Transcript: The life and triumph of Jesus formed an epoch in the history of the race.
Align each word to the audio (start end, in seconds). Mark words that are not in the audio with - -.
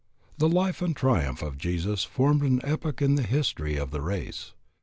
The 0.39 0.49
life 0.49 0.81
and 0.81 0.95
triumph 0.95 1.43
of 1.43 1.59
Jesus 1.59 2.05
formed 2.05 2.41
an 2.41 2.59
epoch 2.63 3.03
in 3.03 3.13
the 3.13 3.21
history 3.21 3.75
of 3.77 3.91
the 3.91 4.01
race. 4.01 4.53